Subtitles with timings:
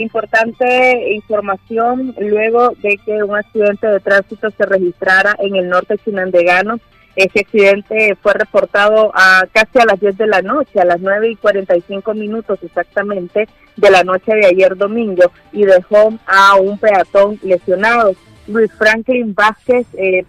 [0.00, 6.80] Importante información luego de que un accidente de tránsito se registrara en el norte chinandegano.
[7.16, 11.32] Ese accidente fue reportado a casi a las 10 de la noche, a las 9
[11.32, 17.38] y 45 minutos exactamente de la noche de ayer domingo y dejó a un peatón
[17.42, 18.14] lesionado.
[18.48, 20.24] Luis Franklin Vázquez eh,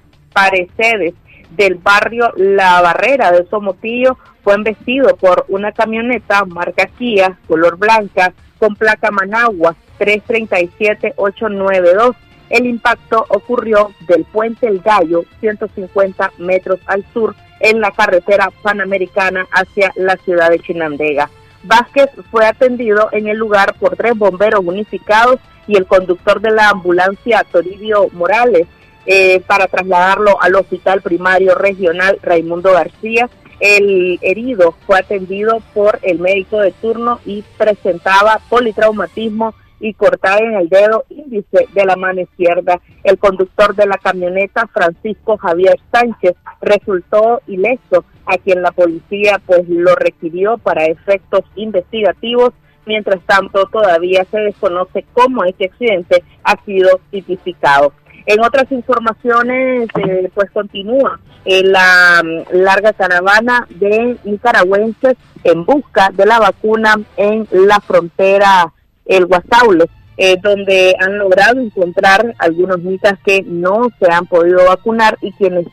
[1.52, 8.34] del barrio La Barrera de Somotillo fue embestido por una camioneta marca Kia, color blanca,
[8.62, 12.16] con placa Managua 337892.
[12.52, 19.48] El impacto ocurrió del puente El Gallo, 150 metros al sur, en la carretera panamericana
[19.52, 21.32] hacia la ciudad de Chinandega.
[21.64, 26.70] Vázquez fue atendido en el lugar por tres bomberos unificados y el conductor de la
[26.70, 28.68] ambulancia, Toribio Morales,
[29.08, 33.28] eh, para trasladarlo al Hospital Primario Regional Raimundo García.
[33.62, 40.56] El herido fue atendido por el médico de turno y presentaba politraumatismo y cortada en
[40.56, 42.82] el dedo índice de la mano izquierda.
[43.04, 49.70] El conductor de la camioneta, Francisco Javier Sánchez, resultó ileso, a quien la policía pues
[49.70, 52.54] lo requirió para efectos investigativos.
[52.88, 57.94] Mientras tanto, todavía se desconoce cómo este accidente ha sido tipificado.
[58.26, 66.10] En otras informaciones, eh, pues continúa eh, la mm, larga caravana de nicaragüenses en busca
[66.14, 68.72] de la vacuna en la frontera
[69.06, 69.86] El Guasaule,
[70.18, 75.66] eh, donde han logrado encontrar algunos mitas que no se han podido vacunar y quienes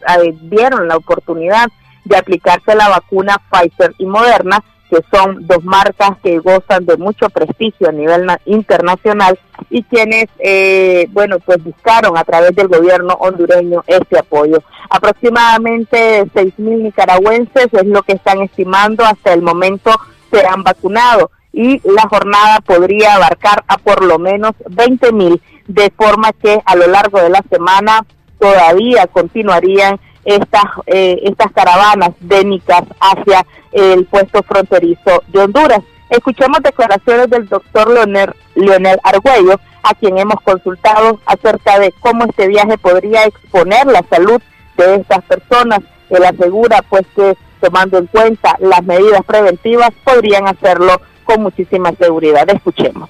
[0.42, 1.68] dieron la oportunidad
[2.04, 7.28] de aplicarse la vacuna Pfizer y Moderna que son dos marcas que gozan de mucho
[7.30, 9.38] prestigio a nivel internacional
[9.70, 14.62] y quienes, eh, bueno, pues buscaron a través del gobierno hondureño este apoyo.
[14.90, 19.90] Aproximadamente 6.000 nicaragüenses es lo que están estimando hasta el momento
[20.30, 26.32] se han vacunado y la jornada podría abarcar a por lo menos 20.000, de forma
[26.32, 28.04] que a lo largo de la semana
[28.38, 29.98] todavía continuarían
[30.28, 35.80] estas, eh, estas caravanas dénicas hacia el puesto fronterizo de Honduras.
[36.10, 42.46] Escuchemos declaraciones del doctor Leonel, Leonel Argüello, a quien hemos consultado acerca de cómo este
[42.46, 44.40] viaje podría exponer la salud
[44.76, 45.80] de estas personas.
[46.10, 52.48] Él asegura pues que tomando en cuenta las medidas preventivas podrían hacerlo con muchísima seguridad.
[52.50, 53.08] Escuchemos.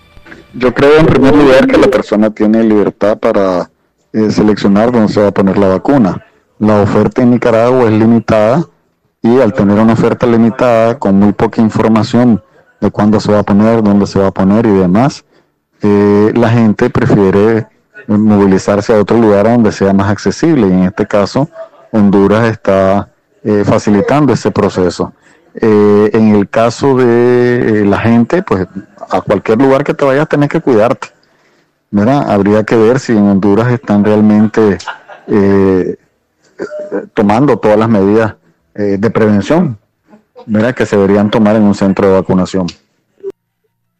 [0.54, 3.70] Yo creo en primer lugar que la persona tiene libertad para
[4.12, 6.24] eh, seleccionar dónde se va a poner la vacuna
[6.58, 8.64] la oferta en Nicaragua es limitada
[9.22, 12.42] y al tener una oferta limitada con muy poca información
[12.80, 15.24] de cuándo se va a poner, dónde se va a poner y demás,
[15.82, 17.66] eh, la gente prefiere
[18.06, 21.48] movilizarse a otro lugar donde sea más accesible y en este caso
[21.92, 23.10] Honduras está
[23.42, 25.12] eh, facilitando ese proceso.
[25.54, 28.66] Eh, en el caso de la gente, pues
[29.10, 31.08] a cualquier lugar que te vayas tenés que cuidarte.
[31.90, 32.30] ¿verdad?
[32.30, 34.78] Habría que ver si en Honduras están realmente
[37.14, 38.34] tomando todas las medidas
[38.74, 39.78] eh, de prevención
[40.74, 42.66] que se deberían tomar en un centro de vacunación.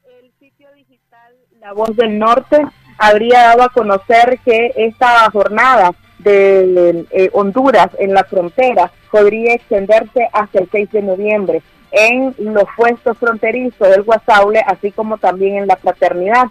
[0.04, 2.64] El sitio digital La Voz del Norte
[2.98, 10.28] habría dado a conocer que esta jornada de eh, Honduras en la frontera podría extenderse
[10.32, 15.66] hasta el 6 de noviembre en los puestos fronterizos del Guasaule, así como también en
[15.66, 16.48] la fraternidad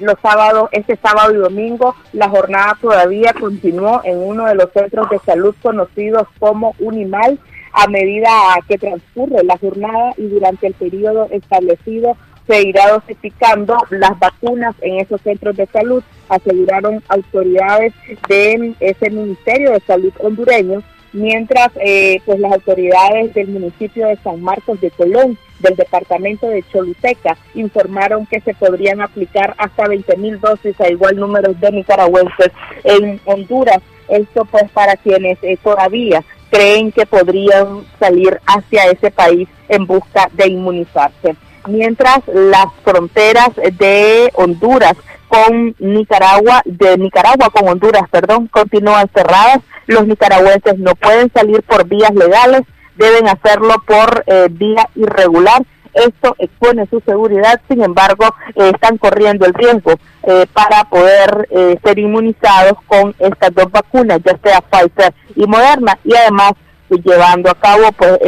[0.00, 5.08] los sábados, este sábado y domingo, la jornada todavía continuó en uno de los centros
[5.08, 7.38] de salud conocidos como Unimal.
[7.72, 8.28] A medida
[8.66, 12.16] que transcurre la jornada y durante el periodo establecido,
[12.50, 17.94] se irá dosificando las vacunas en esos centros de salud, aseguraron autoridades
[18.28, 24.42] de ese Ministerio de Salud hondureño, mientras eh, pues las autoridades del municipio de San
[24.42, 30.40] Marcos de Colón del departamento de Choluteca informaron que se podrían aplicar hasta 20 mil
[30.40, 32.50] dosis a igual número de nicaragüenses
[32.84, 33.78] en Honduras.
[34.08, 40.28] Esto pues para quienes eh, todavía creen que podrían salir hacia ese país en busca
[40.32, 41.36] de inmunizarse.
[41.68, 44.96] Mientras las fronteras de Honduras
[45.28, 51.86] con Nicaragua, de Nicaragua con Honduras, perdón, continúan cerradas, los nicaragüenses no pueden salir por
[51.86, 52.62] vías legales
[52.96, 55.62] deben hacerlo por eh, vía irregular.
[55.92, 61.48] Esto expone su seguridad, sin embargo, eh, están corriendo el riesgo eh, para poder
[61.82, 66.52] ser inmunizados con estas dos vacunas, ya sea Pfizer y Moderna, y además
[66.88, 68.18] llevando a cabo, pues,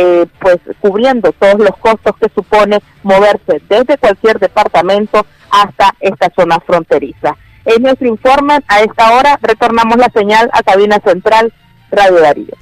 [0.41, 7.37] pues cubriendo todos los costos que supone moverse desde cualquier departamento hasta esta zona fronteriza.
[7.65, 11.53] En nuestro informe, a esta hora, retornamos la señal a cabina central
[11.91, 12.62] Radio Darío.